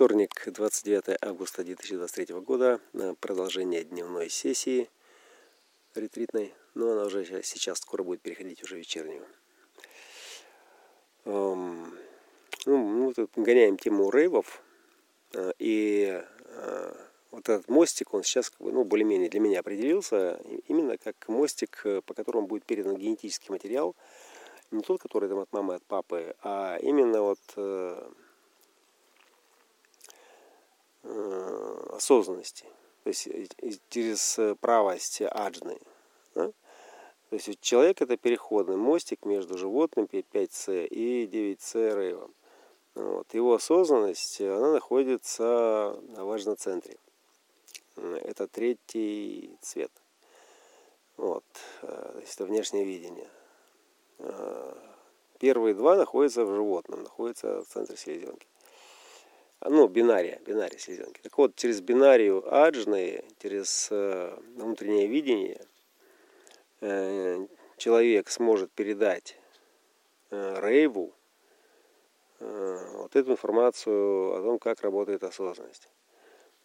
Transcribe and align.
Вторник, 0.00 0.44
29 0.46 1.18
августа 1.20 1.62
2023 1.62 2.34
года. 2.36 2.80
Продолжение 3.20 3.84
дневной 3.84 4.30
сессии 4.30 4.88
ретритной. 5.94 6.54
Но 6.72 6.92
она 6.92 7.04
уже 7.04 7.42
сейчас 7.42 7.80
скоро 7.80 8.02
будет 8.02 8.22
переходить 8.22 8.62
уже 8.62 8.78
вечернюю. 8.78 9.26
Эм, 11.26 11.98
ну, 12.64 12.78
мы 12.78 13.12
тут 13.12 13.30
гоняем 13.36 13.76
тему 13.76 14.10
рейвов. 14.10 14.62
Э, 15.34 15.52
и 15.58 16.18
э, 16.46 16.94
вот 17.30 17.50
этот 17.50 17.68
мостик, 17.68 18.14
он 18.14 18.22
сейчас 18.22 18.50
ну, 18.58 18.84
более-менее 18.84 19.28
для 19.28 19.40
меня 19.40 19.60
определился 19.60 20.40
именно 20.66 20.96
как 20.96 21.28
мостик, 21.28 21.82
э, 21.84 22.00
по 22.00 22.14
которому 22.14 22.46
будет 22.46 22.64
передан 22.64 22.96
генетический 22.96 23.50
материал. 23.50 23.94
Не 24.70 24.80
тот, 24.80 25.02
который 25.02 25.28
там 25.28 25.40
от 25.40 25.52
мамы, 25.52 25.74
от 25.74 25.84
папы, 25.84 26.34
а 26.42 26.78
именно 26.80 27.20
вот 27.20 27.40
Э, 27.56 28.10
осознанности, 31.02 32.64
то 33.04 33.08
есть 33.08 33.28
через 33.88 34.38
правость 34.60 35.22
аджны. 35.22 35.78
Да? 36.34 36.52
То 37.30 37.36
есть 37.36 37.60
человек 37.60 38.02
это 38.02 38.16
переходный 38.16 38.76
мостик 38.76 39.24
между 39.24 39.56
животным 39.56 40.06
5C 40.06 40.86
и 40.86 41.26
9C 41.26 41.96
рейвом. 41.96 42.34
Вот. 42.94 43.32
Его 43.34 43.54
осознанность, 43.54 44.40
она 44.40 44.72
находится 44.72 45.96
на 46.08 46.24
важном 46.24 46.56
центре. 46.56 46.96
Это 47.96 48.48
третий 48.48 49.56
цвет. 49.60 49.92
Вот. 51.16 51.44
Э, 51.82 52.10
то 52.14 52.18
есть 52.20 52.34
это 52.34 52.46
внешнее 52.46 52.84
видение. 52.84 53.28
Э, 54.18 54.74
первые 55.38 55.74
два 55.74 55.96
находятся 55.96 56.44
в 56.44 56.54
животном, 56.54 57.02
находятся 57.04 57.62
в 57.62 57.68
центре 57.68 57.96
селезенки 57.96 58.46
ну, 59.68 59.88
бинария, 59.88 60.40
бинария 60.46 60.78
селезенки. 60.78 61.20
Так 61.20 61.36
вот, 61.36 61.54
через 61.56 61.80
бинарию 61.80 62.42
аджны, 62.52 63.22
через 63.42 63.88
э, 63.90 64.38
внутреннее 64.56 65.06
видение 65.06 65.60
э, 66.80 67.46
человек 67.76 68.30
сможет 68.30 68.72
передать 68.72 69.36
э, 70.30 70.60
Рейву 70.60 71.12
вот 72.40 73.14
эту 73.16 73.32
информацию 73.32 74.34
о 74.34 74.42
том, 74.42 74.58
как 74.58 74.80
работает 74.80 75.22
осознанность. 75.24 75.90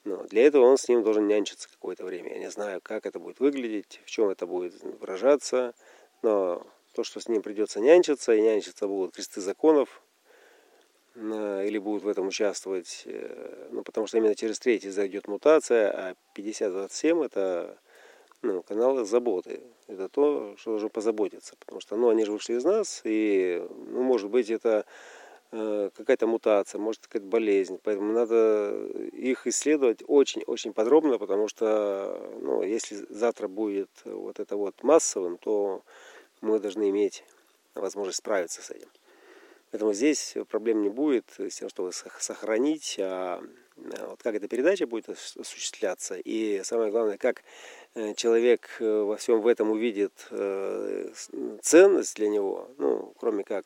Но 0.06 0.24
для 0.24 0.46
этого 0.46 0.64
он 0.64 0.78
с 0.78 0.88
ним 0.88 1.04
должен 1.04 1.28
нянчиться 1.28 1.68
какое-то 1.70 2.06
время. 2.06 2.32
Я 2.32 2.40
не 2.40 2.50
знаю, 2.50 2.80
как 2.82 3.06
это 3.06 3.20
будет 3.20 3.42
выглядеть, 3.42 4.00
в 4.06 4.09
чем 4.09 4.30
это 4.30 4.48
будет 4.48 4.82
выражаться, 4.82 5.74
но 6.22 6.66
то, 6.94 7.04
что 7.04 7.20
с 7.20 7.28
ним 7.28 7.42
придется 7.42 7.82
нянчиться, 7.82 8.34
и 8.34 8.42
нянчиться 8.42 8.88
будут 8.88 9.16
кресты 9.16 9.42
законов, 9.42 10.02
или 11.16 11.78
будут 11.78 12.04
в 12.04 12.08
этом 12.08 12.28
участвовать, 12.28 13.04
э, 13.06 13.68
ну, 13.72 13.84
потому 13.84 14.06
что 14.08 14.18
именно 14.18 14.36
через 14.36 14.60
третий 14.60 14.90
зайдет 14.90 15.28
мутация, 15.28 15.90
а 15.90 16.16
5027 16.34 17.24
это 17.24 17.78
ну, 18.42 18.62
каналы 18.62 19.06
заботы. 19.06 19.62
Это 19.88 20.10
то, 20.10 20.56
что 20.58 20.72
должно 20.72 20.90
позаботиться, 20.90 21.56
потому 21.58 21.80
что 21.80 21.96
ну, 21.96 22.10
они 22.10 22.26
же 22.26 22.32
вышли 22.32 22.56
из 22.56 22.66
нас, 22.66 23.02
и, 23.06 23.66
ну, 23.70 24.04
может 24.04 24.30
быть, 24.30 24.50
это 24.50 24.86
э, 25.52 25.90
какая-то 25.96 26.28
мутация, 26.28 26.80
может, 26.80 27.08
какая-то 27.08 27.28
болезнь, 27.28 27.80
поэтому 27.82 28.12
надо 28.12 28.88
их 29.14 29.48
исследовать 29.48 30.04
очень-очень 30.06 30.74
подробно, 30.74 31.18
потому 31.18 31.48
что, 31.48 32.30
ну, 32.42 32.62
если 32.62 33.06
завтра 33.10 33.48
будет 33.48 33.90
вот 34.04 34.40
это 34.40 34.58
вот 34.58 34.84
массовым, 34.84 35.38
то 35.38 35.82
мы 36.42 36.60
должны 36.60 36.90
иметь 36.90 37.24
возможность 37.74 38.18
справиться 38.18 38.62
с 38.62 38.72
этим. 38.72 38.90
Поэтому 39.76 39.92
здесь 39.92 40.38
проблем 40.48 40.84
не 40.84 40.88
будет 40.88 41.26
с 41.38 41.56
тем, 41.56 41.68
чтобы 41.68 41.92
сохранить, 41.92 42.95
а, 42.98 43.44
а 44.00 44.08
вот 44.08 44.23
как 44.23 44.34
эта 44.34 44.48
передача 44.48 44.88
будет 44.88 45.09
осуществляться. 45.09 46.16
И 46.16 46.62
самое 46.64 46.92
главное, 46.92 47.18
как 47.18 47.44
э, 47.94 48.14
человек 48.14 48.70
э, 48.80 49.02
во 49.02 49.18
всем 49.18 49.42
в 49.42 49.48
этом 49.48 49.72
увидит 49.72 50.28
э, 50.31 51.12
ценность 51.62 52.16
для 52.16 52.30
него, 52.30 52.69
ну, 52.78 53.13
кроме 53.19 53.44
как, 53.44 53.66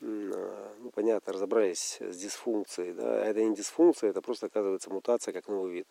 ну, 0.00 0.90
понятно, 0.94 1.32
разобрались 1.32 1.96
с 2.02 2.18
дисфункцией, 2.18 2.92
да, 2.92 3.24
это 3.24 3.42
не 3.42 3.56
дисфункция, 3.56 4.10
это 4.10 4.20
просто 4.20 4.48
оказывается 4.48 4.90
мутация 4.90 5.32
как 5.32 5.48
новый 5.48 5.72
вид. 5.72 5.86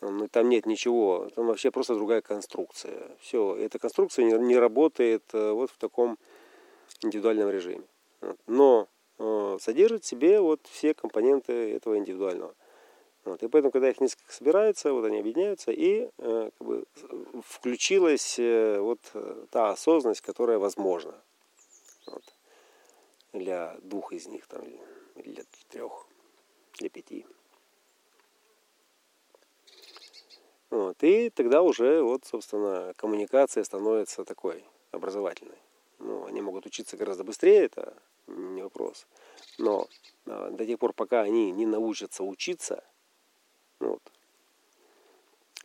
Ну, 0.00 0.26
там 0.28 0.48
нет 0.48 0.64
ничего, 0.64 1.28
там 1.36 1.48
вообще 1.48 1.70
просто 1.70 1.96
другая 1.96 2.22
конструкция. 2.22 3.10
Все, 3.20 3.54
эта 3.56 3.78
конструкция 3.78 4.24
не 4.38 4.56
работает 4.56 5.22
вот 5.34 5.70
в 5.70 5.76
таком 5.76 6.18
индивидуальном 7.02 7.50
режиме 7.50 7.84
но 8.46 8.88
э, 9.18 9.58
содержит 9.60 10.04
в 10.04 10.06
себе 10.06 10.40
вот 10.40 10.66
все 10.66 10.94
компоненты 10.94 11.74
этого 11.74 11.98
индивидуального. 11.98 12.54
Вот. 13.24 13.42
И 13.42 13.48
поэтому, 13.48 13.70
когда 13.70 13.90
их 13.90 14.00
несколько 14.00 14.32
собирается, 14.32 14.92
вот 14.92 15.04
они 15.04 15.18
объединяются, 15.18 15.70
и 15.70 16.08
э, 16.18 16.50
как 16.58 16.66
бы 16.66 16.84
включилась 17.46 18.38
э, 18.38 18.78
вот 18.80 19.00
та 19.50 19.70
осознанность, 19.70 20.22
которая 20.22 20.58
возможна 20.58 21.14
вот, 22.06 22.24
для 23.32 23.76
двух 23.82 24.12
из 24.12 24.26
них, 24.26 24.46
там, 24.46 24.64
или 24.64 25.32
для 25.32 25.44
трех, 25.68 26.06
для 26.78 26.88
пяти. 26.88 27.26
Вот. 30.70 31.02
И 31.02 31.28
тогда 31.30 31.62
уже, 31.62 32.02
вот, 32.02 32.24
собственно, 32.24 32.92
коммуникация 32.96 33.62
становится 33.62 34.24
такой 34.24 34.64
образовательной. 34.90 35.58
Ну, 36.02 36.26
они 36.26 36.40
могут 36.40 36.66
учиться 36.66 36.96
гораздо 36.96 37.22
быстрее, 37.22 37.66
это 37.66 37.96
не 38.26 38.62
вопрос. 38.62 39.06
Но 39.58 39.86
а, 40.26 40.50
до 40.50 40.66
тех 40.66 40.78
пор, 40.78 40.92
пока 40.92 41.20
они 41.20 41.52
не 41.52 41.64
научатся 41.64 42.24
учиться, 42.24 42.84
ну 43.78 43.90
вот, 43.90 44.12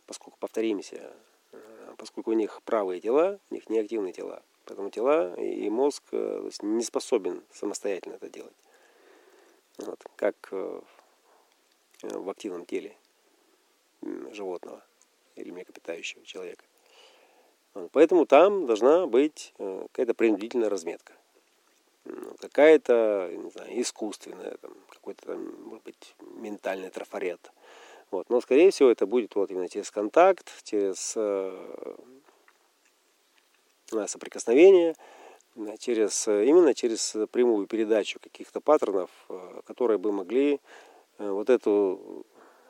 поскольку, 0.06 0.38
повторимся, 0.38 1.12
э, 1.50 1.94
поскольку 1.96 2.30
у 2.30 2.34
них 2.34 2.62
правые 2.62 3.00
тела, 3.00 3.40
у 3.50 3.54
них 3.54 3.68
неактивные 3.68 4.12
тела, 4.12 4.44
поэтому 4.64 4.90
тела 4.90 5.34
и 5.34 5.68
мозг 5.68 6.04
э, 6.12 6.42
есть, 6.44 6.62
не 6.62 6.84
способен 6.84 7.42
самостоятельно 7.52 8.14
это 8.14 8.30
делать. 8.30 8.56
Вот, 9.78 10.00
как 10.14 10.36
э, 10.52 10.80
в 12.02 12.30
активном 12.30 12.64
теле 12.64 12.96
животного 14.30 14.84
или 15.34 15.50
млекопитающего 15.50 16.24
человека. 16.24 16.64
Поэтому 17.92 18.26
там 18.26 18.66
должна 18.66 19.06
быть 19.06 19.54
какая-то 19.58 20.14
принудительная 20.14 20.68
разметка. 20.68 21.12
Ну, 22.04 22.34
какая-то, 22.40 23.30
не 23.32 23.50
знаю, 23.50 23.80
искусственная, 23.82 24.56
там, 24.56 24.72
какой-то 24.88 25.26
там, 25.26 25.54
может 25.64 25.84
быть, 25.84 26.14
ментальный 26.36 26.90
трафарет. 26.90 27.52
Вот. 28.10 28.30
Но, 28.30 28.40
скорее 28.40 28.70
всего, 28.70 28.90
это 28.90 29.06
будет 29.06 29.34
вот 29.34 29.50
именно 29.50 29.68
через 29.68 29.90
контакт, 29.90 30.50
через 30.64 31.12
э, 31.16 31.96
соприкосновение, 34.06 34.94
через, 35.78 36.26
именно 36.26 36.74
через 36.74 37.14
прямую 37.30 37.66
передачу 37.66 38.18
каких-то 38.20 38.60
паттернов, 38.60 39.10
э, 39.28 39.60
которые 39.66 39.98
бы 39.98 40.10
могли 40.12 40.60
э, 41.18 41.28
вот 41.30 41.50
эту 41.50 42.24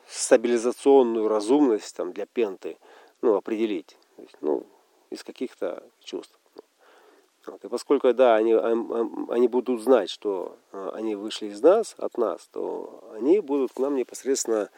стабилизационную 0.09 1.29
разумность 1.29 1.95
там, 1.95 2.13
для 2.13 2.27
пенты 2.27 2.77
ну, 3.21 3.37
определить. 3.37 3.97
То 4.17 4.23
есть, 4.23 4.37
ну, 4.41 4.67
из 5.11 5.25
каких-то 5.25 5.83
чувств. 6.01 6.39
Вот. 7.49 7.65
И 7.65 7.69
поскольку, 7.69 8.13
да, 8.13 8.37
они, 8.37 8.55
они 8.55 9.49
будут 9.49 9.81
знать, 9.81 10.11
что 10.11 10.59
а, 10.73 10.91
они 10.95 11.15
вышли 11.15 11.47
из 11.47 11.63
нас, 11.63 11.95
от 11.99 12.19
нас, 12.19 12.47
то 12.49 13.11
они 13.15 13.41
будут 13.41 13.73
к 13.73 13.79
нам 13.79 13.97
непосредственно 13.97 14.71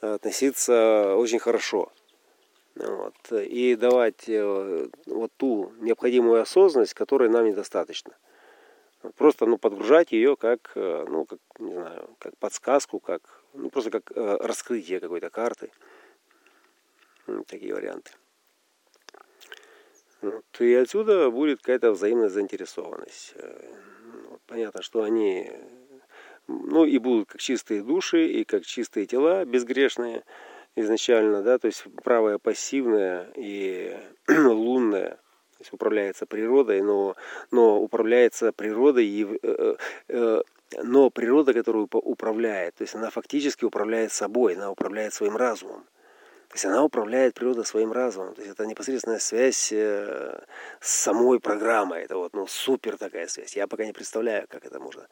э, 0.00 0.14
относиться 0.14 1.14
очень 1.16 1.38
хорошо. 1.38 1.92
Вот. 2.74 3.14
И 3.32 3.76
давать 3.76 4.28
э, 4.28 4.88
вот 5.06 5.30
ту 5.36 5.72
необходимую 5.78 6.40
осознанность, 6.42 6.94
которой 6.94 7.28
нам 7.28 7.46
недостаточно. 7.46 8.14
Просто 9.16 9.46
ну, 9.46 9.56
подгружать 9.56 10.12
ее 10.12 10.36
как, 10.36 10.72
э, 10.74 11.06
ну, 11.08 11.24
как, 11.26 11.38
не 11.58 11.72
знаю, 11.72 12.10
как 12.18 12.36
подсказку, 12.38 12.98
как, 12.98 13.22
ну, 13.54 13.70
просто 13.70 13.90
как 13.90 14.10
раскрытие 14.14 15.00
какой-то 15.00 15.30
карты. 15.30 15.70
Такие 17.46 17.74
варианты. 17.74 18.10
Вот. 20.22 20.44
И 20.60 20.74
отсюда 20.74 21.30
будет 21.30 21.60
какая-то 21.60 21.92
взаимная 21.92 22.28
заинтересованность. 22.28 23.32
Э, 23.36 23.74
вот. 24.28 24.40
Понятно, 24.46 24.82
что 24.82 25.02
они 25.02 25.50
ну, 26.46 26.84
и 26.84 26.98
будут 26.98 27.28
как 27.28 27.40
чистые 27.40 27.82
души, 27.82 28.26
и 28.26 28.44
как 28.44 28.64
чистые 28.64 29.06
тела 29.06 29.44
безгрешные 29.44 30.24
изначально, 30.76 31.42
да, 31.42 31.58
то 31.58 31.66
есть 31.66 31.84
правая 32.02 32.38
пассивная 32.38 33.30
и 33.36 33.96
лунная, 34.28 35.10
то 35.10 35.60
есть 35.60 35.72
управляется 35.72 36.26
природой, 36.26 36.82
но, 36.82 37.16
но 37.50 37.80
управляется 37.80 38.52
природой, 38.52 39.06
и, 39.06 39.38
э, 39.42 39.76
э, 40.08 40.42
но 40.82 41.10
природа, 41.10 41.52
которую 41.52 41.88
управляет, 41.92 42.76
то 42.76 42.82
есть 42.82 42.94
она 42.94 43.10
фактически 43.10 43.64
управляет 43.64 44.12
собой, 44.12 44.54
она 44.54 44.70
управляет 44.70 45.12
своим 45.12 45.36
разумом. 45.36 45.84
То 46.50 46.54
есть 46.56 46.64
она 46.64 46.82
управляет 46.82 47.34
природой 47.34 47.64
своим 47.64 47.92
разумом. 47.92 48.34
То 48.34 48.42
есть 48.42 48.52
это 48.52 48.66
непосредственная 48.66 49.20
связь 49.20 49.70
э, 49.70 50.40
с 50.80 50.90
самой 50.90 51.38
программой. 51.38 52.02
Это 52.02 52.16
вот 52.16 52.34
ну, 52.34 52.48
супер 52.48 52.98
такая 52.98 53.28
связь. 53.28 53.54
Я 53.54 53.68
пока 53.68 53.84
не 53.86 53.92
представляю, 53.92 54.48
как 54.48 54.66
это 54.66 54.80
можно 54.80 55.06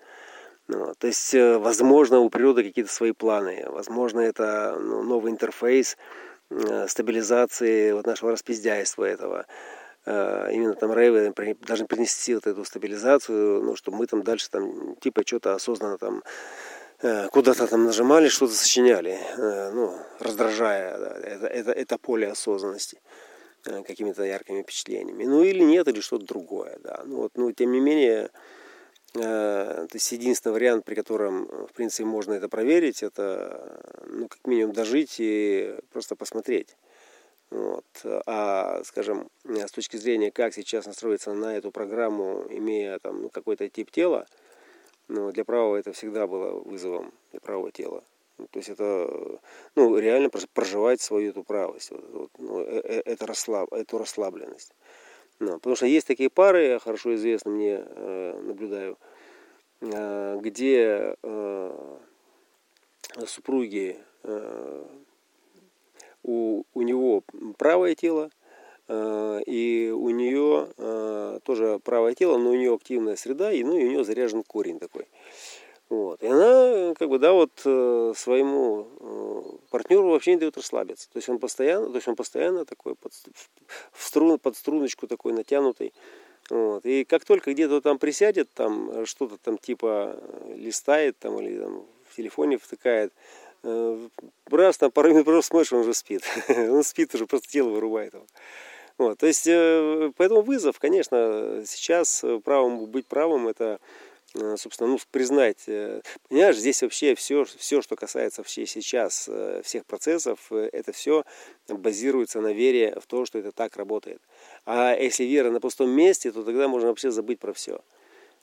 Ну, 0.67 0.95
то 0.99 1.07
есть, 1.07 1.33
э, 1.35 1.59
возможно, 1.59 2.19
у 2.19 2.29
природы 2.29 2.65
какие-то 2.65 2.93
свои 2.93 3.13
планы. 3.13 3.65
Возможно, 3.69 4.19
это 4.19 4.77
ну, 4.81 5.05
новый 5.05 5.31
интерфейс 5.31 5.97
э, 6.51 6.89
стабилизации 6.89 7.93
вот 7.93 8.05
нашего 8.05 8.33
распиздяйства 8.33 9.05
этого. 9.05 9.47
Именно 10.07 10.75
там 10.75 10.93
рейвы 10.95 11.35
должны 11.67 11.87
принести 11.87 12.35
вот 12.35 12.47
эту 12.47 12.65
стабилизацию, 12.65 13.63
ну, 13.63 13.77
чтобы 13.77 13.99
мы 13.99 14.07
там 14.07 14.23
дальше 14.23 14.49
там 14.49 14.97
типа 14.97 15.23
что-то 15.27 15.55
осознанно 15.55 15.99
там 15.99 16.23
куда-то 17.01 17.67
там 17.67 17.85
нажимали, 17.85 18.29
что-то 18.29 18.55
сочиняли, 18.55 19.19
ну, 19.73 19.97
раздражая 20.19 20.97
это, 21.23 21.47
это, 21.47 21.73
это 21.73 21.99
поле 21.99 22.29
осознанности 22.29 23.01
какими-то 23.63 24.25
яркими 24.25 24.63
впечатлениями. 24.63 25.25
Ну 25.25 25.43
или 25.43 25.63
нет, 25.63 25.89
или 25.89 26.01
что-то 26.01 26.25
другое, 26.25 26.79
да. 26.83 27.03
Ну 27.05 27.19
вот, 27.19 27.33
ну, 27.37 27.53
тем 27.53 27.73
не 27.73 27.81
менее, 27.81 28.31
Э, 29.15 29.87
то 29.91 29.97
есть 29.97 30.13
единственный 30.13 30.53
вариант, 30.53 30.85
при 30.85 30.95
котором, 30.95 31.47
в 31.47 31.73
принципе, 31.73 32.05
можно 32.05 32.35
это 32.35 32.49
проверить, 32.49 33.03
это, 33.03 33.81
ну, 34.07 34.29
как 34.29 34.47
минимум, 34.47 34.73
дожить 34.73 35.17
и 35.19 35.75
просто 35.93 36.15
посмотреть. 36.15 36.77
Вот. 37.51 37.87
А, 38.27 38.83
скажем, 38.85 39.31
с 39.45 39.71
точки 39.71 39.97
зрения, 39.97 40.31
как 40.31 40.53
сейчас 40.53 40.85
настроиться 40.85 41.33
на 41.33 41.57
эту 41.57 41.71
программу, 41.71 42.45
имея 42.51 42.99
там 42.99 43.23
ну, 43.23 43.31
какой-то 43.31 43.69
тип 43.71 43.91
тела, 43.91 44.27
ну, 45.09 45.33
для 45.33 45.45
правого 45.45 45.77
это 45.77 45.93
всегда 45.93 46.27
было 46.27 46.53
вызовом 46.61 47.13
для 47.33 47.41
правого 47.41 47.73
тела. 47.73 48.05
Ну, 48.39 48.47
то 48.47 48.59
есть 48.59 48.69
это, 48.69 49.41
ну, 49.75 49.99
реально 49.99 50.31
проживать 50.31 51.01
свою 51.01 51.31
эту 51.31 51.43
правость, 51.43 51.91
вот, 51.91 52.09
вот, 52.13 52.31
ну, 52.39 52.61
э, 52.61 52.81
э, 52.85 53.03
это 53.05 53.27
расслаб, 53.27 53.73
эту 53.73 53.99
расслабленность. 53.99 54.73
Ну, 55.41 55.55
потому 55.55 55.77
что 55.77 55.87
есть 55.87 56.07
такие 56.07 56.31
пары, 56.31 56.79
хорошо 56.79 57.15
известно 57.15 57.51
мне, 57.51 57.83
э, 57.85 58.41
наблюдаю, 58.43 58.97
э, 59.81 60.39
где 60.41 61.17
э, 61.23 61.99
супруги, 63.27 63.99
у, 66.23 66.65
у 66.75 66.83
него 66.83 67.23
правое 67.57 67.95
тело, 67.95 68.31
и 68.91 69.95
у 69.97 70.11
нее 70.11 70.28
тоже 71.49 71.81
правое 71.83 72.15
тело, 72.15 72.37
но 72.37 72.51
у 72.51 72.55
нее 72.55 72.75
активная 72.75 73.17
среда, 73.17 73.51
и, 73.51 73.65
ну, 73.65 73.75
и 73.75 73.85
у 73.87 73.89
нее 73.89 74.05
заряжен 74.05 74.43
корень 74.43 74.79
такой. 74.79 75.07
Вот. 75.89 76.23
И 76.23 76.27
она, 76.27 76.95
как 76.95 77.09
бы, 77.09 77.19
да, 77.19 77.33
вот 77.33 77.53
своему 78.17 79.59
партнеру 79.71 80.11
вообще 80.11 80.33
не 80.33 80.41
дает 80.41 80.59
расслабиться. 80.59 81.09
То 81.11 81.17
есть 81.17 81.31
он 81.31 81.39
постоянно, 81.39 81.89
то 81.89 81.95
есть 81.95 82.07
он 82.07 82.17
постоянно 82.17 82.67
такой 82.67 82.95
под, 82.95 83.13
в 83.93 84.05
струн, 84.05 84.39
под 84.39 84.57
струночку 84.57 85.07
такой 85.07 85.33
натянутый. 85.33 85.95
Вот. 86.51 86.85
И 86.85 87.05
как 87.05 87.25
только 87.25 87.53
где-то 87.53 87.81
там 87.81 87.99
присядет, 87.99 88.51
там 88.55 89.07
что-то 89.07 89.37
там 89.39 89.59
типа 89.59 90.17
э, 90.19 90.55
листает 90.57 91.19
там 91.19 91.39
или 91.41 91.59
там 91.59 91.87
в 92.09 92.17
телефоне 92.17 92.59
втыкает, 92.59 93.13
э, 93.63 94.09
раз 94.51 94.79
там 94.79 94.91
пару 94.91 95.11
минут 95.11 95.25
просто 95.25 95.49
смотришь, 95.49 95.73
он 95.73 95.81
уже 95.81 95.95
спит. 95.95 96.23
он 96.49 96.83
спит 96.85 97.15
уже, 97.15 97.27
просто 97.27 97.49
тело 97.49 97.71
вырубает 97.71 98.15
его. 98.15 98.27
Вот, 98.99 99.19
то 99.19 99.27
есть, 99.27 99.47
э, 99.47 100.13
поэтому 100.17 100.43
вызов, 100.43 100.79
конечно, 100.79 101.63
сейчас 101.65 102.25
правым 102.45 102.87
быть 102.87 103.07
правым, 103.07 103.49
это 103.49 103.79
Э, 104.35 104.57
собственно, 104.59 104.91
ну, 104.91 104.99
признать, 105.11 105.65
э, 105.69 106.03
понимаешь, 106.29 106.57
здесь 106.57 106.83
вообще 106.83 107.15
все, 107.15 107.45
все, 107.45 107.81
что 107.81 107.97
касается 107.97 108.43
вообще 108.43 108.67
сейчас 108.67 109.27
э, 109.29 109.63
всех 109.65 109.87
процессов, 109.87 110.53
это 110.53 110.93
все 110.93 111.25
базируется 111.67 112.41
на 112.41 112.53
вере 112.53 112.99
в 113.01 113.07
то, 113.07 113.25
что 113.25 113.39
это 113.39 113.53
так 113.53 113.77
работает. 113.77 114.21
А 114.67 114.95
если 114.95 115.25
вера 115.25 115.51
на 115.51 115.61
пустом 115.61 115.91
месте, 115.91 116.31
то 116.31 116.43
тогда 116.43 116.69
можно 116.69 116.89
вообще 116.89 117.11
забыть 117.11 117.39
про 117.39 117.55
все. 117.55 117.81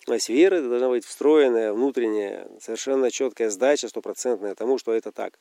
То 0.06 0.14
есть 0.14 0.30
вера 0.30 0.56
это 0.56 0.70
должна 0.70 0.90
быть 0.90 1.06
встроенная, 1.06 1.72
внутренняя, 1.72 2.48
совершенно 2.60 3.12
четкая 3.12 3.50
сдача 3.52 3.88
стопроцентная 3.88 4.56
тому, 4.56 4.80
что 4.80 4.92
это 4.92 5.12
так. 5.12 5.38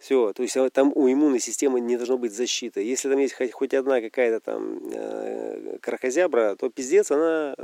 Все, 0.00 0.32
то 0.32 0.42
есть 0.42 0.56
а 0.56 0.70
там 0.70 0.92
у 0.94 1.12
иммунной 1.12 1.40
системы 1.40 1.78
не 1.78 1.98
должно 1.98 2.16
быть 2.16 2.32
защиты. 2.32 2.82
Если 2.82 3.10
там 3.10 3.18
есть 3.18 3.34
хоть, 3.34 3.52
хоть 3.52 3.74
одна 3.74 4.00
какая-то 4.00 4.40
там 4.40 4.80
э, 4.90 5.76
кракозябра, 5.82 6.56
то 6.58 6.70
пиздец, 6.70 7.10
она 7.10 7.54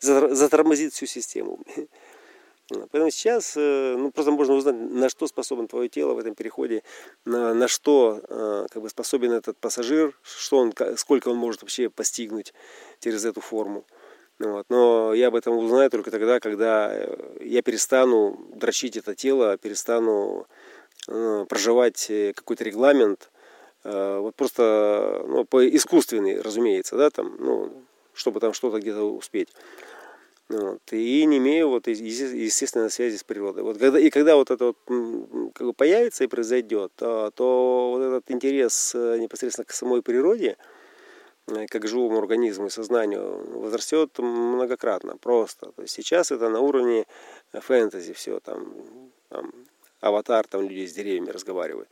затормозит 0.00 0.92
всю 0.92 1.06
систему. 1.06 1.60
Поэтому 2.68 3.12
сейчас 3.12 3.54
э, 3.56 3.94
ну, 3.96 4.10
просто 4.10 4.32
можно 4.32 4.54
узнать, 4.54 4.74
на 4.74 5.08
что 5.08 5.28
способен 5.28 5.68
твое 5.68 5.88
тело 5.88 6.14
в 6.14 6.18
этом 6.18 6.34
переходе, 6.34 6.82
на, 7.24 7.54
на 7.54 7.68
что 7.68 8.20
э, 8.28 8.66
как 8.68 8.82
бы 8.82 8.88
способен 8.88 9.30
этот 9.30 9.56
пассажир, 9.56 10.18
что 10.24 10.58
он, 10.58 10.74
сколько 10.96 11.28
он 11.28 11.36
может 11.36 11.62
вообще 11.62 11.90
постигнуть 11.90 12.52
через 12.98 13.24
эту 13.24 13.40
форму. 13.40 13.84
Вот. 14.40 14.66
Но 14.68 15.14
я 15.14 15.28
об 15.28 15.36
этом 15.36 15.56
узнаю 15.58 15.90
только 15.90 16.10
тогда, 16.10 16.40
когда 16.40 16.92
я 17.40 17.62
перестану 17.62 18.36
дрочить 18.52 18.96
это 18.96 19.14
тело, 19.14 19.56
перестану 19.58 20.48
Э, 20.48 20.69
проживать 21.06 22.06
э, 22.10 22.32
какой-то 22.34 22.64
регламент, 22.64 23.30
э, 23.84 24.18
вот 24.18 24.34
просто 24.34 25.24
ну, 25.26 25.44
по 25.44 25.66
искусственный, 25.68 26.40
разумеется, 26.40 26.96
да, 26.96 27.10
там, 27.10 27.36
ну, 27.38 27.84
чтобы 28.12 28.40
там 28.40 28.52
что-то 28.52 28.80
где-то 28.80 29.02
успеть. 29.02 29.48
Вот. 30.48 30.80
И 30.90 31.24
не 31.26 31.38
имею 31.38 31.68
вот 31.68 31.86
естественной 31.86 32.90
связи 32.90 33.16
с 33.16 33.22
природой. 33.22 33.62
Вот 33.62 33.78
когда, 33.78 34.00
и 34.00 34.10
когда 34.10 34.34
вот 34.34 34.50
это 34.50 34.66
вот 34.66 34.76
как 35.54 35.66
бы 35.68 35.72
появится 35.72 36.24
и 36.24 36.26
произойдет, 36.26 36.90
то, 36.96 37.30
то 37.30 37.92
вот 37.94 38.02
этот 38.02 38.30
интерес 38.32 38.92
непосредственно 38.94 39.64
к 39.64 39.70
самой 39.70 40.02
природе, 40.02 40.56
как 41.68 41.86
живому 41.86 42.18
организму 42.18 42.66
и 42.66 42.70
сознанию, 42.70 43.60
возрастет 43.60 44.18
многократно 44.18 45.16
просто. 45.18 45.70
То 45.70 45.82
есть 45.82 45.94
сейчас 45.94 46.32
это 46.32 46.48
на 46.48 46.58
уровне 46.58 47.06
фэнтези 47.52 48.12
все 48.12 48.40
там, 48.40 48.74
там 49.28 49.52
аватар, 50.00 50.46
там 50.46 50.68
люди 50.68 50.86
с 50.86 50.92
деревьями 50.92 51.30
разговаривают. 51.30 51.88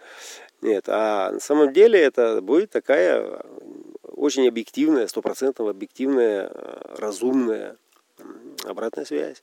Нет, 0.60 0.84
а 0.88 1.32
на 1.32 1.40
самом 1.40 1.72
деле 1.72 2.00
это 2.00 2.40
будет 2.43 2.70
такая 2.70 3.43
очень 4.02 4.49
объективная, 4.49 5.06
стопроцентно 5.06 5.69
объективная, 5.70 6.50
разумная 6.96 7.76
обратная 8.64 9.05
связь. 9.05 9.43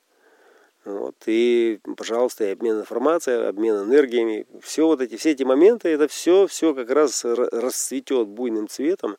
Вот. 0.84 1.16
И, 1.26 1.80
пожалуйста, 1.98 2.44
и 2.44 2.52
обмен 2.52 2.80
информацией, 2.80 3.48
обмен 3.48 3.84
энергиями, 3.84 4.46
все 4.62 4.86
вот 4.86 5.02
эти, 5.02 5.16
все 5.16 5.32
эти 5.32 5.44
моменты, 5.44 5.90
это 5.90 6.08
все, 6.08 6.46
все 6.46 6.76
как 6.76 6.92
раз 6.92 7.26
расцветет 7.26 8.28
буйным 8.28 8.68
цветом. 8.68 9.18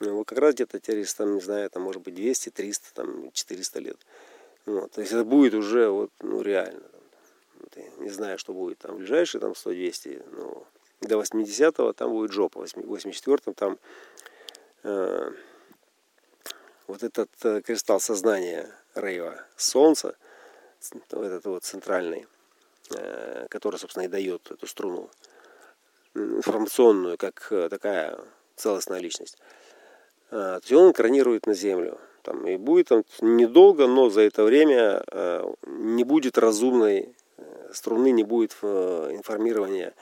Вот 0.00 0.26
как 0.26 0.38
раз 0.38 0.54
где-то 0.54 0.80
через, 0.80 1.14
там, 1.14 1.34
не 1.34 1.40
знаю, 1.40 1.70
там, 1.70 1.82
может 1.82 2.02
быть, 2.02 2.14
200, 2.14 2.50
300, 2.50 2.94
там, 2.94 3.30
400 3.32 3.80
лет. 3.80 3.96
Вот. 4.66 4.90
То 4.92 5.00
есть 5.00 5.12
это 5.12 5.24
будет 5.24 5.54
уже 5.54 5.88
вот, 5.88 6.10
ну, 6.20 6.42
реально 6.42 6.82
не 7.98 8.10
знаю, 8.10 8.38
что 8.38 8.52
будет 8.52 8.78
там 8.78 8.96
ближайшие 8.96 9.40
там 9.40 9.52
100-200, 9.52 10.28
но 10.36 10.66
до 11.00 11.20
80-го 11.20 11.92
там 11.92 12.10
будет 12.10 12.32
жопа, 12.32 12.60
в 12.60 12.94
84-м 12.94 13.54
там 13.54 13.78
э, 14.82 15.30
вот 16.86 17.02
этот 17.02 17.30
э, 17.44 17.62
кристалл 17.62 18.00
сознания 18.00 18.68
Рейва 18.94 19.46
Солнца, 19.56 20.16
вот 21.10 21.24
этот 21.24 21.44
вот 21.44 21.64
центральный, 21.64 22.26
э, 22.94 23.46
который, 23.48 23.76
собственно, 23.76 24.04
и 24.04 24.08
дает 24.08 24.50
эту 24.50 24.66
струну 24.66 25.10
информационную, 26.14 27.16
как 27.16 27.46
э, 27.50 27.68
такая 27.68 28.18
целостная 28.56 29.00
личность. 29.00 29.38
Э, 30.30 30.58
то 30.58 30.60
есть 30.62 30.72
он 30.72 30.88
инкарнирует 30.88 31.46
на 31.46 31.54
Землю. 31.54 31.98
Там, 32.22 32.46
и 32.46 32.56
будет 32.56 32.88
там 32.88 33.02
недолго, 33.20 33.86
но 33.86 34.10
за 34.10 34.20
это 34.22 34.44
время 34.44 35.02
э, 35.10 35.54
не 35.66 36.04
будет 36.04 36.36
разумной 36.36 37.14
струны 37.72 38.10
не 38.10 38.24
будет 38.24 38.56
э, 38.62 39.10
информирования, 39.12 39.94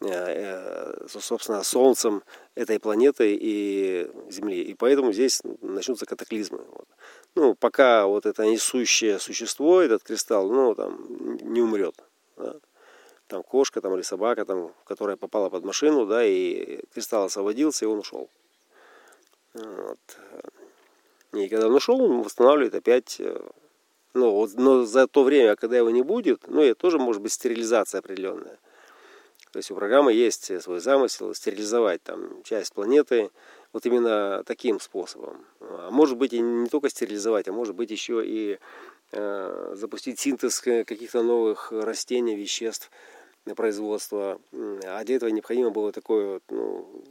э, 0.00 0.06
э, 0.08 1.06
собственно, 1.08 1.62
Солнцем 1.62 2.22
этой 2.54 2.78
планеты 2.78 3.36
и 3.38 4.10
Земли. 4.30 4.62
И 4.62 4.74
поэтому 4.74 5.12
здесь 5.12 5.42
начнутся 5.60 6.06
катаклизмы. 6.06 6.64
Вот. 6.70 6.88
Ну, 7.34 7.54
пока 7.54 8.06
вот 8.06 8.26
это 8.26 8.44
несущее 8.46 9.18
существо, 9.18 9.80
этот 9.80 10.02
кристалл, 10.02 10.50
ну, 10.50 10.74
там, 10.74 11.36
не 11.42 11.60
умрет. 11.60 11.94
Да? 12.36 12.54
Там 13.28 13.42
кошка 13.42 13.80
там, 13.80 13.94
или 13.94 14.02
собака, 14.02 14.44
там, 14.44 14.72
которая 14.84 15.16
попала 15.16 15.50
под 15.50 15.64
машину, 15.64 16.06
да, 16.06 16.24
и 16.24 16.80
кристалл 16.94 17.24
освободился, 17.24 17.84
и 17.84 17.88
он 17.88 17.98
ушел. 17.98 18.30
Вот. 19.54 19.98
И 21.32 21.48
когда 21.48 21.66
он 21.66 21.74
ушел, 21.74 22.00
он 22.00 22.22
восстанавливает 22.22 22.74
опять 22.74 23.20
но, 24.16 24.32
вот, 24.32 24.54
но 24.54 24.84
за 24.84 25.06
то 25.06 25.22
время, 25.22 25.54
когда 25.56 25.76
его 25.76 25.90
не 25.90 26.02
будет, 26.02 26.48
ну, 26.48 26.62
это 26.62 26.74
тоже 26.74 26.98
может 26.98 27.22
быть 27.22 27.32
стерилизация 27.32 28.00
определенная. 28.00 28.58
То 29.52 29.58
есть 29.58 29.70
у 29.70 29.74
программы 29.74 30.12
есть 30.12 30.60
свой 30.60 30.80
замысел 30.80 31.32
стерилизовать 31.34 32.02
там 32.02 32.42
часть 32.42 32.72
планеты 32.72 33.30
вот 33.72 33.86
именно 33.86 34.42
таким 34.44 34.80
способом. 34.80 35.44
А 35.60 35.90
может 35.90 36.16
быть 36.16 36.32
и 36.32 36.40
не 36.40 36.68
только 36.68 36.88
стерилизовать, 36.88 37.48
а 37.48 37.52
может 37.52 37.74
быть 37.74 37.90
еще 37.90 38.22
и 38.24 38.58
э, 39.12 39.74
запустить 39.76 40.18
синтез 40.18 40.60
каких-то 40.60 41.22
новых 41.22 41.72
растений, 41.72 42.36
веществ 42.36 42.90
на 43.44 43.54
производство. 43.54 44.40
А 44.84 45.04
для 45.04 45.16
этого 45.16 45.30
необходимо 45.30 45.70
было 45.70 45.92
такое 45.92 46.34
вот, 46.34 46.42
ну, 46.50 47.04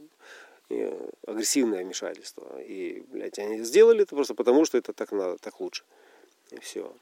агрессивное 1.26 1.84
вмешательство. 1.84 2.60
И, 2.60 3.02
блядь, 3.12 3.38
они 3.38 3.62
сделали 3.62 4.02
это 4.02 4.14
просто 4.14 4.34
потому, 4.34 4.64
что 4.64 4.78
это 4.78 4.92
так 4.92 5.12
надо, 5.12 5.38
так 5.38 5.60
лучше. 5.60 5.84
И 6.50 6.60
все. 6.60 6.92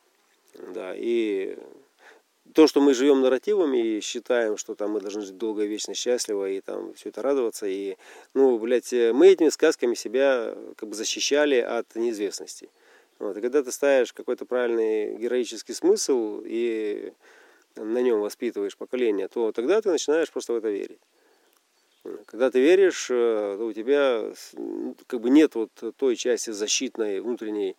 Да, 0.73 0.95
и 0.95 1.57
то, 2.53 2.67
что 2.67 2.81
мы 2.81 2.95
живем 2.95 3.21
нарративами 3.21 3.79
и 3.79 4.01
считаем, 4.01 4.57
что 4.57 4.75
там 4.75 4.93
мы 4.93 5.01
должны 5.01 5.23
жить 5.23 5.37
долго, 5.37 5.65
вечно, 5.65 5.95
счастливо 5.95 6.49
и 6.49 6.61
там 6.61 6.95
все 6.95 7.09
это 7.09 7.23
радоваться, 7.23 7.67
и, 7.67 7.97
ну, 8.35 8.59
блядь, 8.59 8.93
мы 8.93 9.29
этими 9.29 9.49
сказками 9.49 9.95
себя 9.95 10.55
как 10.77 10.91
бы 10.91 10.95
защищали 10.95 11.57
от 11.57 11.95
неизвестности. 11.97 12.69
Вот, 13.19 13.37
и 13.37 13.41
когда 13.41 13.63
ты 13.63 13.73
ставишь 13.73 14.13
какой-то 14.13 14.45
правильный 14.45 15.17
героический 15.17 15.73
смысл 15.73 16.43
и 16.45 17.13
на 17.77 18.03
нем 18.03 18.21
воспитываешь 18.21 18.77
поколение, 18.77 19.29
то 19.29 19.51
тогда 19.53 19.81
ты 19.81 19.91
начинаешь 19.91 20.31
просто 20.31 20.53
в 20.53 20.57
это 20.57 20.69
верить. 20.69 21.01
Когда 22.27 22.51
ты 22.51 22.61
веришь, 22.61 23.09
э, 23.11 23.57
то 23.59 23.65
у 23.65 23.73
тебя 23.73 24.31
как 25.07 25.21
бы 25.21 25.31
нет 25.31 25.55
вот 25.55 25.71
той 25.97 26.17
части 26.17 26.51
защитной 26.51 27.21
внутренней 27.21 27.71
э, 27.71 27.75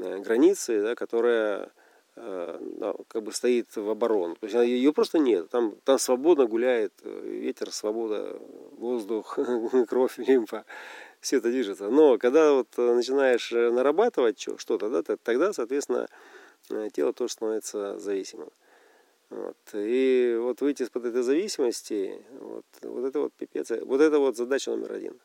границы, 0.00 0.82
да, 0.82 0.94
которая 0.94 1.70
э, 2.16 2.94
как 3.08 3.22
бы 3.22 3.32
стоит 3.32 3.74
в 3.76 3.88
оборону. 3.88 4.36
То 4.36 4.46
есть 4.46 4.54
ее 4.54 4.92
просто 4.92 5.18
нет. 5.18 5.48
Там, 5.50 5.76
там 5.84 5.98
свободно 5.98 6.46
гуляет 6.46 6.92
ветер, 7.04 7.70
свобода, 7.72 8.38
воздух, 8.72 9.38
кровь, 9.88 10.18
лимфа. 10.18 10.64
Все 11.20 11.36
это 11.36 11.50
движется. 11.50 11.88
Но 11.88 12.18
когда 12.18 12.52
вот 12.52 12.68
начинаешь 12.76 13.50
нарабатывать 13.52 14.46
что-то, 14.56 14.88
да, 14.88 15.16
тогда, 15.22 15.52
соответственно, 15.52 16.08
тело 16.92 17.12
тоже 17.12 17.32
становится 17.32 17.98
зависимым. 17.98 18.50
Вот. 19.30 19.56
И 19.74 20.36
вот 20.40 20.60
выйти 20.60 20.82
из-под 20.82 21.04
этой 21.04 21.22
зависимости, 21.22 22.20
вот, 22.40 22.64
вот 22.82 23.04
это 23.04 23.20
вот 23.20 23.32
пипец, 23.34 23.70
вот 23.70 24.00
это 24.00 24.18
вот 24.18 24.36
задача 24.36 24.70
номер 24.70 24.92
один. 24.92 25.20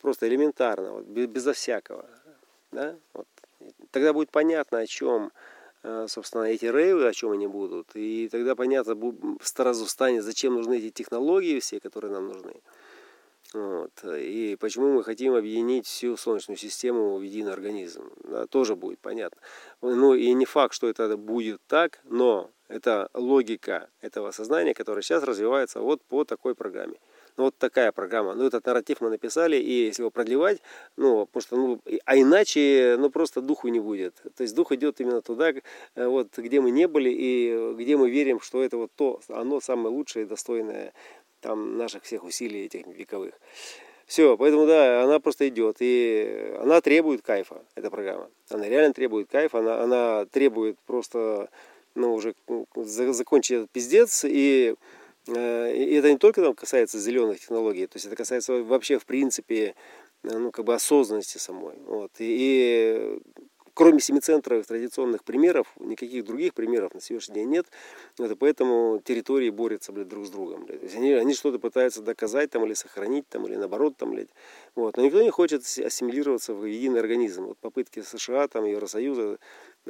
Просто 0.00 0.26
элементарно, 0.28 0.92
вот, 0.92 1.04
без, 1.04 1.26
безо 1.26 1.52
всякого. 1.52 2.08
Да? 2.72 2.96
Вот. 3.12 3.26
Тогда 3.90 4.12
будет 4.12 4.30
понятно, 4.30 4.78
о 4.78 4.86
чем, 4.86 5.32
э, 5.82 6.06
собственно, 6.08 6.44
эти 6.44 6.66
рейвы, 6.66 7.06
о 7.06 7.12
чем 7.12 7.32
они 7.32 7.46
будут. 7.46 7.88
И 7.94 8.28
тогда 8.28 8.54
понятно 8.54 8.96
сразу 9.42 9.86
станет, 9.86 10.24
зачем 10.24 10.54
нужны 10.54 10.78
эти 10.78 10.90
технологии 10.90 11.60
все, 11.60 11.80
которые 11.80 12.12
нам 12.12 12.28
нужны. 12.28 12.60
Вот. 13.52 13.90
И 14.04 14.56
почему 14.60 14.92
мы 14.92 15.02
хотим 15.02 15.34
объединить 15.34 15.86
всю 15.86 16.16
Солнечную 16.16 16.56
систему 16.56 17.16
в 17.16 17.22
единый 17.22 17.52
организм. 17.52 18.12
Да, 18.22 18.46
тоже 18.46 18.76
будет 18.76 19.00
понятно. 19.00 19.40
Ну 19.80 20.14
и 20.14 20.32
не 20.34 20.44
факт, 20.44 20.72
что 20.72 20.88
это 20.88 21.16
будет 21.16 21.60
так, 21.66 22.00
но 22.04 22.50
это 22.68 23.10
логика 23.12 23.90
этого 24.00 24.30
сознания, 24.30 24.72
которое 24.72 25.02
сейчас 25.02 25.24
развивается 25.24 25.80
вот 25.80 26.00
по 26.02 26.24
такой 26.24 26.54
программе. 26.54 27.00
Ну, 27.36 27.44
вот 27.44 27.56
такая 27.58 27.92
программа. 27.92 28.34
Ну, 28.34 28.46
этот 28.46 28.66
нарратив 28.66 29.00
мы 29.00 29.10
написали, 29.10 29.56
и 29.56 29.86
если 29.86 30.02
его 30.02 30.10
продлевать, 30.10 30.60
ну, 30.96 31.26
потому 31.26 31.42
что, 31.42 31.56
ну, 31.56 31.80
а 32.04 32.16
иначе, 32.16 32.96
ну, 32.98 33.10
просто 33.10 33.40
духу 33.40 33.68
не 33.68 33.80
будет. 33.80 34.14
То 34.36 34.42
есть 34.42 34.54
дух 34.54 34.72
идет 34.72 35.00
именно 35.00 35.22
туда, 35.22 35.50
э, 35.50 36.06
вот, 36.06 36.36
где 36.36 36.60
мы 36.60 36.70
не 36.70 36.86
были, 36.86 37.10
и 37.10 37.74
где 37.76 37.96
мы 37.96 38.10
верим, 38.10 38.40
что 38.40 38.62
это 38.62 38.76
вот 38.76 38.90
то, 38.94 39.20
оно 39.28 39.60
самое 39.60 39.94
лучшее 39.94 40.24
и 40.24 40.28
достойное 40.28 40.92
там 41.40 41.76
наших 41.78 42.02
всех 42.04 42.24
усилий 42.24 42.66
этих 42.66 42.86
вековых. 42.86 43.34
Все, 44.06 44.36
поэтому 44.36 44.66
да, 44.66 45.04
она 45.04 45.20
просто 45.20 45.48
идет, 45.48 45.76
и 45.78 46.56
она 46.60 46.80
требует 46.80 47.22
кайфа, 47.22 47.62
эта 47.76 47.90
программа. 47.90 48.28
Она 48.48 48.68
реально 48.68 48.92
требует 48.92 49.30
кайфа, 49.30 49.60
она, 49.60 49.82
она 49.82 50.26
требует 50.26 50.76
просто 50.84 51.48
ну, 51.94 52.14
уже 52.14 52.34
закончить 52.74 53.52
этот 53.52 53.70
пиздец. 53.70 54.24
И, 54.24 54.74
э, 54.74 54.74
и 55.26 55.94
это 55.94 56.10
не 56.10 56.18
только 56.18 56.42
там 56.42 56.54
касается 56.54 56.98
зеленых 56.98 57.40
технологий, 57.40 57.86
то 57.86 57.96
есть 57.96 58.06
это 58.06 58.16
касается 58.16 58.62
вообще 58.62 58.98
в 58.98 59.06
принципе 59.06 59.74
э, 60.22 60.38
ну, 60.38 60.50
как 60.50 60.64
бы 60.64 60.74
осознанности 60.74 61.38
самой. 61.38 61.76
Вот. 61.86 62.10
И, 62.18 62.24
и 62.28 63.20
кроме 63.74 64.00
семицентровых 64.00 64.66
традиционных 64.66 65.24
примеров, 65.24 65.66
никаких 65.78 66.24
других 66.24 66.54
примеров 66.54 66.94
на 66.94 67.00
сегодняшний 67.00 67.34
день 67.36 67.48
нет. 67.48 67.66
И 68.18 68.34
поэтому 68.34 69.00
территории 69.04 69.50
борются 69.50 69.92
блядь, 69.92 70.08
друг 70.08 70.26
с 70.26 70.30
другом. 70.30 70.64
Блядь. 70.64 70.80
То 70.80 70.84
есть 70.86 70.96
они, 70.96 71.12
они 71.12 71.34
что-то 71.34 71.58
пытаются 71.58 72.02
доказать 72.02 72.50
там, 72.50 72.64
или 72.66 72.74
сохранить, 72.74 73.28
там, 73.28 73.46
или 73.46 73.56
наоборот. 73.56 73.96
Там, 73.96 74.10
блядь. 74.10 74.28
Вот. 74.74 74.96
Но 74.96 75.04
никто 75.04 75.22
не 75.22 75.30
хочет 75.30 75.62
ассимилироваться 75.62 76.54
в 76.54 76.64
единый 76.64 77.00
организм. 77.00 77.44
Вот 77.44 77.58
попытки 77.58 78.00
США, 78.00 78.48
там, 78.48 78.64
Евросоюза 78.64 79.22
Э, 79.22 79.36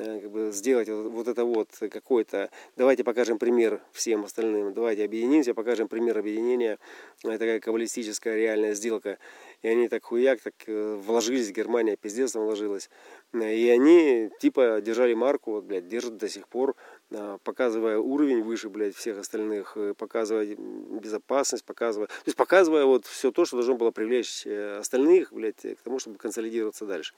как 0.04 0.30
бы 0.30 0.50
сделать 0.52 0.88
вот 0.88 1.28
это 1.28 1.44
вот 1.44 1.68
какой-то, 1.78 2.50
давайте 2.76 3.04
покажем 3.04 3.38
пример 3.38 3.80
всем 3.92 4.24
остальным, 4.24 4.72
давайте 4.72 5.04
объединимся, 5.04 5.54
покажем 5.54 5.88
пример 5.88 6.18
объединения, 6.18 6.78
это 7.22 7.38
такая 7.38 7.60
каббалистическая 7.60 8.36
реальная 8.36 8.74
сделка, 8.74 9.18
и 9.62 9.68
они 9.68 9.88
так 9.88 10.04
хуяк, 10.04 10.40
так 10.40 10.54
э, 10.66 10.96
вложились, 10.96 11.50
Германия 11.50 11.96
пиздец 11.96 12.34
вложилась, 12.34 12.88
и 13.34 13.68
они 13.68 14.30
типа 14.40 14.80
держали 14.80 15.14
марку, 15.14 15.52
вот, 15.52 15.64
блядь, 15.64 15.86
держат 15.86 16.16
до 16.16 16.28
сих 16.28 16.48
пор, 16.48 16.74
э, 17.10 17.38
показывая 17.44 17.98
уровень 17.98 18.42
выше, 18.42 18.68
блядь, 18.68 18.96
всех 18.96 19.18
остальных, 19.18 19.76
показывая 19.98 20.56
безопасность, 20.56 21.64
показывая, 21.64 22.06
то 22.06 22.24
есть 22.26 22.36
показывая 22.36 22.84
вот 22.84 23.06
все 23.06 23.30
то, 23.30 23.44
что 23.44 23.56
должно 23.56 23.76
было 23.76 23.90
привлечь 23.90 24.46
остальных, 24.46 25.32
блядь, 25.32 25.60
к 25.60 25.82
тому, 25.82 25.98
чтобы 25.98 26.16
консолидироваться 26.18 26.86
дальше. 26.86 27.14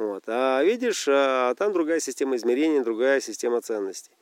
Вот. 0.00 0.22
А 0.28 0.64
видишь, 0.64 1.04
а 1.08 1.54
там 1.56 1.74
другая 1.74 2.00
система 2.00 2.36
измерений, 2.36 2.80
другая 2.80 3.20
система 3.20 3.60
ценностей. 3.60 4.12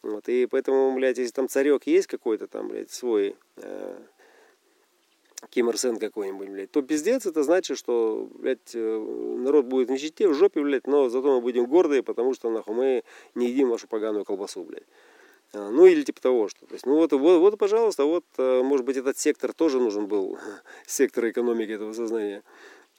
Вот. 0.00 0.28
И 0.28 0.46
поэтому, 0.46 0.94
блядь, 0.94 1.18
если 1.18 1.32
там 1.32 1.48
царек 1.48 1.88
есть 1.88 2.06
какой-то 2.06 2.46
там, 2.46 2.68
блядь, 2.68 2.92
свой, 2.92 3.34
э, 3.56 3.98
Ким 5.50 5.70
Ир 5.70 5.76
Сен 5.76 5.98
какой-нибудь, 5.98 6.50
блядь, 6.50 6.70
то 6.70 6.82
пиздец, 6.82 7.26
это 7.26 7.42
значит, 7.42 7.76
что, 7.78 8.28
блядь, 8.38 8.76
э, 8.76 9.36
народ 9.38 9.64
будет 9.64 9.88
в 9.88 9.90
нищете, 9.90 10.28
в 10.28 10.34
жопе, 10.34 10.62
блядь, 10.62 10.86
но 10.86 11.08
зато 11.08 11.34
мы 11.34 11.40
будем 11.40 11.66
гордые, 11.66 12.04
потому 12.04 12.32
что, 12.32 12.48
нахуй, 12.48 12.74
мы 12.76 13.04
не 13.34 13.48
едим 13.48 13.70
вашу 13.70 13.88
поганую 13.88 14.24
колбасу, 14.24 14.62
блядь. 14.62 14.86
А, 15.52 15.68
ну 15.68 15.84
или 15.84 16.02
типа 16.02 16.20
того, 16.20 16.46
что. 16.46 16.64
То 16.66 16.74
есть, 16.74 16.86
ну 16.86 16.94
вот, 16.94 17.10
вот, 17.12 17.38
вот, 17.40 17.58
пожалуйста, 17.58 18.04
вот, 18.04 18.24
э, 18.38 18.62
может 18.62 18.86
быть, 18.86 18.98
этот 18.98 19.18
сектор 19.18 19.52
тоже 19.52 19.80
нужен 19.80 20.06
был, 20.06 20.38
сектор 20.86 21.28
экономики 21.28 21.72
этого 21.72 21.92
сознания. 21.92 22.44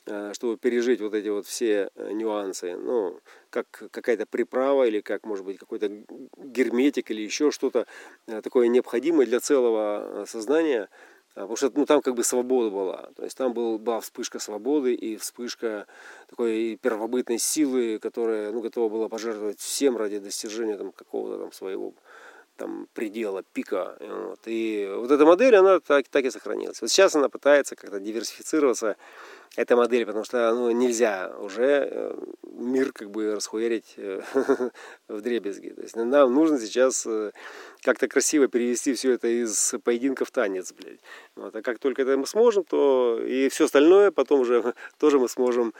Э, 0.07 0.33
чтобы 0.35 0.55
пережить 0.57 1.01
вот 1.01 1.15
эти 1.15 1.29
вот 1.29 1.47
все 1.47 1.89
э, 1.95 2.11
нюансы, 2.11 2.77
ну, 2.77 3.19
как 3.49 3.65
какая-то 3.89 4.27
приправа 4.27 4.85
или 4.85 5.01
как, 5.01 5.25
может 5.25 5.43
быть, 5.43 5.57
какой-то 5.57 5.89
герметик 6.37 7.09
или 7.09 7.23
еще 7.23 7.49
что-то 7.49 7.87
э, 8.27 8.41
такое 8.43 8.67
необходимое 8.67 9.25
для 9.25 9.39
целого 9.39 10.25
сознания, 10.27 10.89
потому 11.33 11.55
что 11.55 11.71
ну, 11.73 11.87
там 11.87 12.01
как 12.03 12.13
бы 12.13 12.23
свобода 12.23 12.69
была, 12.69 13.09
то 13.15 13.23
есть 13.23 13.35
там 13.35 13.53
был, 13.53 13.79
была 13.79 13.99
вспышка 13.99 14.37
свободы 14.37 14.93
и 14.93 15.17
вспышка 15.17 15.87
такой 16.29 16.77
первобытной 16.79 17.39
силы, 17.39 17.97
которая 17.97 18.51
ну, 18.51 18.61
готова 18.61 18.89
была 18.89 19.09
пожертвовать 19.09 19.59
всем 19.59 19.97
ради 19.97 20.19
достижения 20.19 20.77
там, 20.77 20.91
какого-то 20.91 21.39
там 21.39 21.51
своего 21.51 21.95
там 22.57 22.87
предела, 22.93 23.43
пика. 23.53 23.97
Вот. 23.99 24.39
И 24.45 24.89
вот 24.95 25.11
эта 25.11 25.25
модель, 25.25 25.55
она 25.55 25.79
так, 25.79 26.07
так 26.07 26.25
и 26.25 26.31
сохранилась. 26.31 26.81
Вот 26.81 26.89
сейчас 26.89 27.15
она 27.15 27.29
пытается 27.29 27.75
как-то 27.75 27.99
диверсифицироваться 27.99 28.95
эта 29.55 29.75
модель, 29.75 30.05
потому 30.05 30.25
что 30.25 30.53
ну, 30.53 30.71
нельзя 30.71 31.33
уже 31.39 31.87
э, 31.89 32.17
мир 32.43 32.91
как 32.91 33.09
бы 33.09 33.35
расхуярить 33.35 33.93
э, 33.97 34.21
в 35.07 35.21
дребезги. 35.21 35.69
То 35.69 35.81
есть 35.81 35.95
нам 35.95 36.33
нужно 36.33 36.59
сейчас 36.59 37.05
э, 37.05 37.31
как-то 37.81 38.07
красиво 38.07 38.47
перевести 38.47 38.93
все 38.93 39.13
это 39.13 39.27
из 39.27 39.75
поединка 39.83 40.25
в 40.25 40.31
танец, 40.31 40.73
блядь. 40.73 40.99
Вот. 41.35 41.55
А 41.55 41.61
как 41.61 41.79
только 41.79 42.01
это 42.01 42.17
мы 42.17 42.27
сможем, 42.27 42.63
то 42.63 43.19
и 43.25 43.47
все 43.49 43.65
остальное 43.65 44.11
потом 44.11 44.41
уже 44.41 44.73
тоже 44.99 45.19
мы 45.19 45.29
сможем 45.29 45.73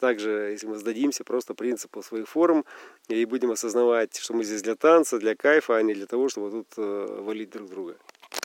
также, 0.00 0.50
если 0.52 0.66
мы 0.66 0.76
сдадимся 0.76 1.24
просто 1.24 1.54
принципу 1.54 2.02
своих 2.02 2.28
форм 2.28 2.64
и 3.08 3.24
будем 3.24 3.50
осознавать, 3.50 4.16
что 4.16 4.34
мы 4.34 4.44
здесь 4.44 4.62
для 4.62 4.76
танца, 4.76 5.18
для 5.18 5.34
кайфа, 5.34 5.76
а 5.76 5.82
не 5.82 5.94
для 5.94 6.06
того, 6.06 6.28
чтобы 6.28 6.50
тут 6.50 6.76
валить 6.76 7.50
друг 7.50 7.68
друга. 7.68 7.96